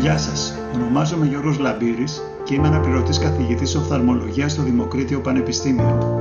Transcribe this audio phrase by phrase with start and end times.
[0.00, 6.20] Γεια σας, ονομάζομαι Γιώργος Λαμπύρης και είμαι αναπληρωτής καθηγητής οφθαλμολογίας στο Δημοκρίτιο Πανεπιστήμιο.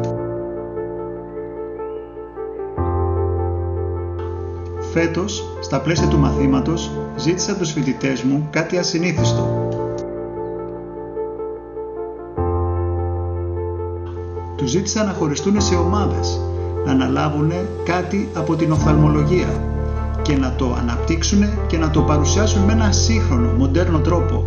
[4.91, 9.67] Φέτος, στα πλαίσια του μαθήματος, ζήτησα από τους φοιτητές μου κάτι ασυνήθιστο.
[14.55, 16.41] Τους ζήτησα να χωριστούν σε ομάδες,
[16.85, 17.51] να αναλάβουν
[17.83, 19.68] κάτι από την οφθαλμολογία
[20.29, 24.45] και να το αναπτύξουν και να το παρουσιάσουν με ένα σύγχρονο, μοντέρνο τρόπο.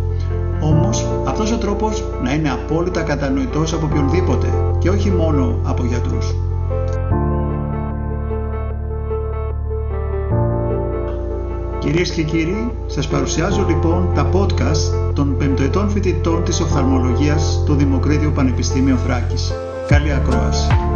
[0.61, 4.47] Όμως αυτός ο τρόπος να είναι απόλυτα κατανοητός από οποιονδήποτε
[4.79, 6.35] και όχι μόνο από γιατρούς.
[11.79, 18.31] Κυρίες και κύριοι, σας παρουσιάζω λοιπόν τα podcast των πεμπτοετών φοιτητών της οφθαλμολογίας στο Δημοκρίτιο
[18.31, 19.53] Πανεπιστήμιο Θράκης.
[19.87, 20.92] Καλή ακρόαση!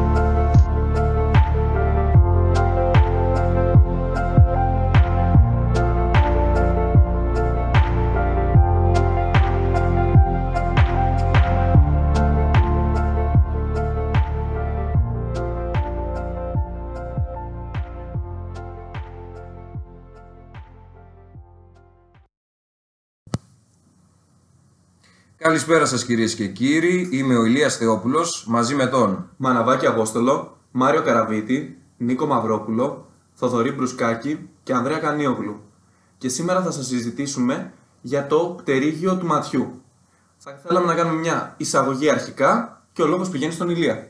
[25.40, 31.02] Καλησπέρα σας κυρίες και κύριοι, είμαι ο Ηλίας Θεόπουλος μαζί με τον Μαναβάκη Απόστολο, Μάριο
[31.02, 35.62] Καραβίτη, Νίκο Μαυρόπουλο, Θοδωρή Μπρουσκάκη και Ανδρέα Κανίογλου.
[36.18, 37.72] Και σήμερα θα σας συζητήσουμε
[38.02, 39.82] για το πτερίγιο του ματιού.
[40.38, 44.08] Θα θέλαμε να κάνουμε μια εισαγωγή αρχικά και ο λόγος πηγαίνει στον Ηλία.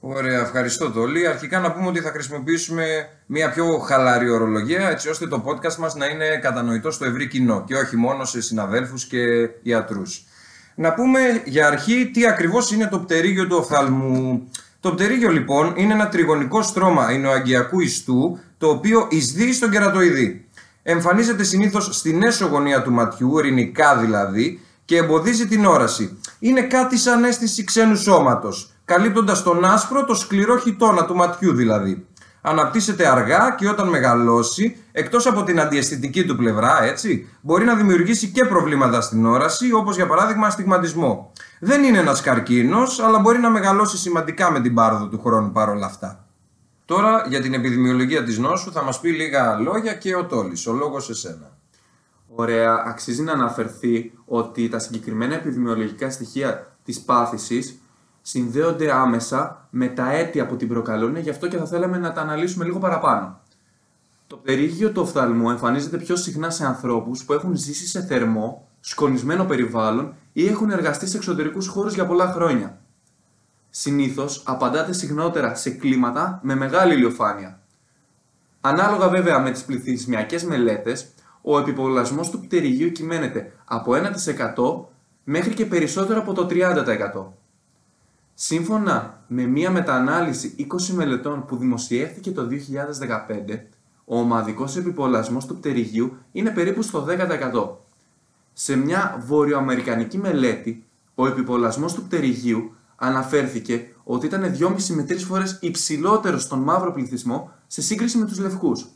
[0.00, 1.26] Ωραία, ευχαριστώ Τόλι.
[1.26, 2.84] Αρχικά να πούμε ότι θα χρησιμοποιήσουμε
[3.26, 7.64] μια πιο χαλαρή ορολογία έτσι ώστε το podcast μας να είναι κατανοητό στο ευρύ κοινό
[7.64, 9.18] και όχι μόνο σε συναδέλφους και
[9.62, 10.26] ιατρούς.
[10.74, 14.48] Να πούμε για αρχή τι ακριβώς είναι το πτερίγιο του οφθαλμού.
[14.80, 20.44] Το πτερίγιο λοιπόν είναι ένα τριγωνικό στρώμα ινοαγκιακού ιστού το οποίο εισδύει στον κερατοειδή.
[20.82, 26.18] Εμφανίζεται συνήθως στην έσω γωνία του ματιού, ειρηνικά δηλαδή, και εμποδίζει την όραση.
[26.38, 32.06] Είναι κάτι σαν αίσθηση ξένου σώματος, καλύπτοντας τον άσπρο, το σκληρό χιτόνα του ματιού δηλαδή
[32.42, 38.28] αναπτύσσεται αργά και όταν μεγαλώσει, εκτός από την αντιαισθητική του πλευρά, έτσι, μπορεί να δημιουργήσει
[38.28, 41.32] και προβλήματα στην όραση, όπως για παράδειγμα αστιγματισμό.
[41.60, 45.86] Δεν είναι ένας καρκίνος, αλλά μπορεί να μεγαλώσει σημαντικά με την πάροδο του χρόνου παρόλα
[45.86, 46.26] αυτά.
[46.84, 50.72] Τώρα για την επιδημιολογία της νόσου θα μας πει λίγα λόγια και ο Τόλης, ο
[50.72, 51.50] λόγος σε σένα.
[52.34, 57.81] Ωραία, αξίζει να αναφερθεί ότι τα συγκεκριμένα επιδημιολογικά στοιχεία της πάθησης
[58.22, 62.20] συνδέονται άμεσα με τα αίτια που την προκαλούν, γι' αυτό και θα θέλαμε να τα
[62.20, 63.40] αναλύσουμε λίγο παραπάνω.
[64.26, 69.44] Το περίγειο του οφθαλμού εμφανίζεται πιο συχνά σε ανθρώπους που έχουν ζήσει σε θερμό, σκονισμένο
[69.44, 72.78] περιβάλλον ή έχουν εργαστεί σε εξωτερικούς χώρους για πολλά χρόνια.
[73.70, 77.60] Συνήθως απαντάται συχνότερα σε κλίματα με μεγάλη ηλιοφάνεια.
[78.60, 81.06] Ανάλογα βέβαια με τις πληθυσμιακές μελέτες,
[81.42, 84.88] ο επιπολασμός του πτερυγίου κυμαίνεται από 1%
[85.24, 87.32] μέχρι και περισσότερο από το 30%.
[88.34, 93.58] Σύμφωνα με μία μετανάλυση 20 μελετών που δημοσιεύθηκε το 2015,
[94.04, 97.06] ο ομαδικός επιπολασμός του πτερυγίου είναι περίπου στο
[97.52, 97.68] 10%.
[98.52, 100.84] Σε μια βορειοαμερικανική μελέτη,
[101.14, 107.50] ο επιπολασμός του πτερυγίου αναφέρθηκε ότι ήταν 2,5 με 3 φορές υψηλότερο στον μαύρο πληθυσμό
[107.66, 108.86] σε σύγκριση με τους λευκούς.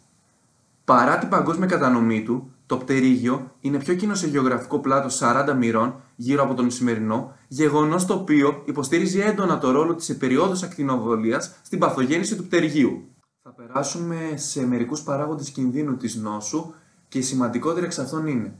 [0.86, 6.00] Παρά την παγκόσμια κατανομή του, το πτερίγιο είναι πιο κοινό σε γεωγραφικό πλάτο 40 μοιρών
[6.16, 11.78] γύρω από τον Ισημερινό, γεγονός το οποίο υποστήριζε έντονα το ρόλο της περίοδου ακτινοβολίας στην
[11.78, 13.08] παθογέννηση του πτερυγίου.
[13.42, 16.72] Θα περάσουμε σε μερικούς παράγοντες κινδύνου της νόσου
[17.08, 18.54] και οι σημαντικότεροι εξ αυτών είναι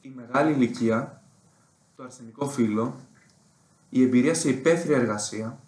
[0.00, 1.22] η μεγάλη ηλικία,
[1.96, 2.94] το αρσενικό φύλλο,
[3.88, 5.58] η εμπειρία σε υπαίθρια εργασία,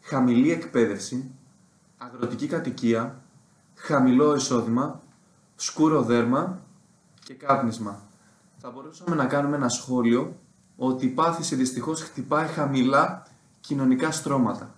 [0.00, 1.30] χαμηλή εκπαίδευση,
[1.98, 3.22] αγροτική κατοικία,
[3.74, 5.02] χαμηλό εισόδημα,
[5.62, 6.58] σκούρο δέρμα
[7.24, 8.02] και κάπνισμα.
[8.58, 10.36] Θα μπορούσαμε να κάνουμε ένα σχόλιο
[10.76, 13.26] ότι η πάθηση δυστυχώς χτυπάει χαμηλά
[13.60, 14.74] κοινωνικά στρώματα.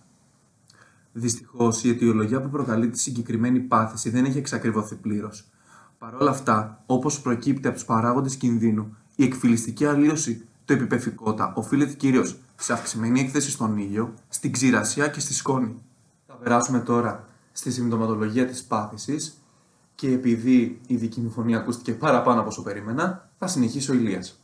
[1.13, 5.45] Δυστυχώς, η αιτιολογία που προκαλεί τη συγκεκριμένη πάθηση δεν έχει εξακριβωθεί πλήρως.
[5.99, 11.93] Παρ' όλα αυτά, όπως προκύπτει από τους παράγοντες κινδύνου, η εκφυλιστική αλλίωση του επιπεφικότα οφείλεται
[11.93, 15.83] κυρίως σε αυξημένη έκθεση στον ήλιο, στην ξηρασία και στη σκόνη.
[16.27, 19.42] Θα περάσουμε τώρα στη συμπτωματολογία της πάθησης
[19.95, 24.41] και επειδή η δική μου φωνή ακούστηκε παραπάνω από όσο περίμενα, θα συνεχίσει ο Ηλίας.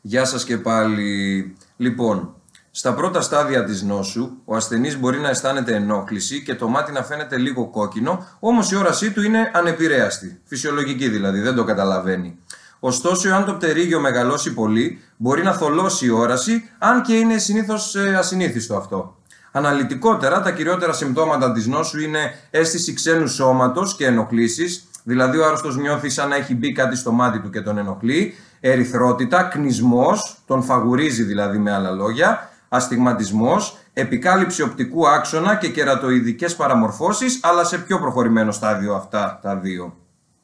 [0.00, 1.54] Γεια σας και πάλι.
[1.76, 2.34] Λοιπόν,
[2.70, 7.02] στα πρώτα στάδια της νόσου, ο ασθενής μπορεί να αισθάνεται ενόχληση και το μάτι να
[7.02, 10.40] φαίνεται λίγο κόκκινο, όμως η όρασή του είναι ανεπηρέαστη.
[10.44, 12.38] Φυσιολογική δηλαδή, δεν το καταλαβαίνει.
[12.80, 17.94] Ωστόσο, αν το πτερίγιο μεγαλώσει πολύ, μπορεί να θολώσει η όραση, αν και είναι συνήθως
[17.94, 19.16] ε, ασυνήθιστο αυτό.
[19.52, 25.76] Αναλυτικότερα, τα κυριότερα συμπτώματα της νόσου είναι αίσθηση ξένου σώματος και ενοχλήσεις, Δηλαδή, ο άρρωστος
[25.76, 28.34] νιώθει σαν να έχει μπει κάτι στο μάτι του και τον ενοχλεί.
[28.60, 37.40] ερυθρότητα, κνισμός, τον φαγουρίζει δηλαδή με άλλα λόγια, αστιγματισμός, επικάλυψη οπτικού άξονα και κερατοειδικές παραμορφώσεις,
[37.42, 39.96] αλλά σε πιο προχωρημένο στάδιο αυτά τα δύο.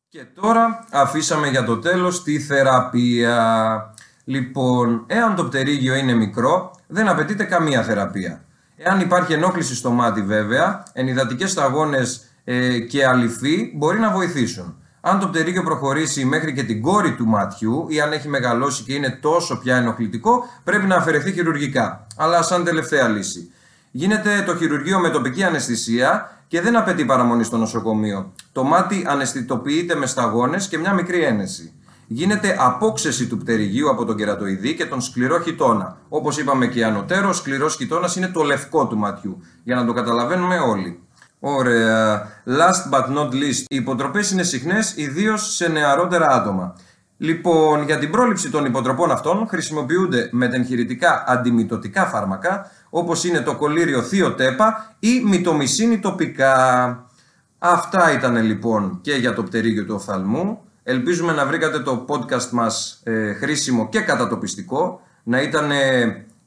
[0.08, 3.94] Και τώρα αφήσαμε για το τέλος τη θεραπεία.
[4.24, 8.44] Λοιπόν, εάν το πτερίγιο είναι μικρό, δεν απαιτείται καμία θεραπεία.
[8.76, 14.76] Εάν υπάρχει ενόχληση στο μάτι βέβαια, ενυδατικές σταγόνες ε, και αληφή μπορεί να βοηθήσουν.
[15.00, 18.94] Αν το πτερίγιο προχωρήσει μέχρι και την κόρη του ματιού ή αν έχει μεγαλώσει και
[18.94, 22.06] είναι τόσο πια ενοχλητικό, πρέπει να αφαιρεθεί χειρουργικά.
[22.16, 23.50] Αλλά σαν τελευταία λύση.
[23.90, 28.32] Γίνεται το χειρουργείο με τοπική αναισθησία και δεν απαιτεί παραμονή στο νοσοκομείο.
[28.52, 31.72] Το μάτι αναισθητοποιείται με σταγόνες και μια μικρή ένεση.
[32.06, 35.96] Γίνεται απόξεση του πτερυγίου από τον κερατοειδή και τον σκληρό χιτώνα.
[36.08, 39.40] Όπως είπαμε και ανωτέρω, ο σκληρός χιτώνας είναι το λευκό του ματιού.
[39.64, 41.02] Για να το καταλαβαίνουμε όλοι.
[41.40, 42.28] Ωραία.
[42.46, 46.76] Last but not least, οι υποτροπές είναι συχνές ιδίως σε νεαρότερα άτομα.
[47.16, 54.02] Λοιπόν, για την πρόληψη των υποτροπών αυτών χρησιμοποιούνται μετεγχειρητικά αντιμητωτικά φάρμακα, όπως είναι το κολλήριο
[54.02, 57.02] θείοτέπα ή μυτομισίνη τοπικά.
[57.58, 60.60] Αυτά ήταν λοιπόν και για το πτερίγιο του οφθαλμού.
[60.82, 65.70] Ελπίζουμε να βρήκατε το podcast μας ε, χρήσιμο και κατατοπιστικό, να ήταν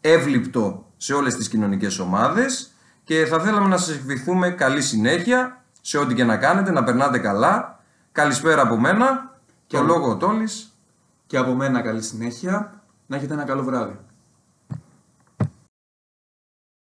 [0.02, 2.71] εύληπτο σε όλες τις κοινωνικές ομάδες
[3.12, 7.20] και θα θέλαμε να σας ευχηθούμε καλή συνέχεια σε ό,τι και να κάνετε, να περνάτε
[7.20, 7.80] καλά.
[8.12, 9.36] Καλησπέρα από μένα,
[9.68, 10.78] και το λόγο ο Τόλης.
[11.28, 14.00] Και από μένα καλή συνέχεια, να έχετε ένα καλό βράδυ.